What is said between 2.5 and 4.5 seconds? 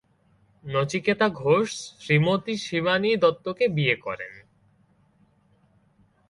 শিবানী দত্তকে বিয়ে করেন।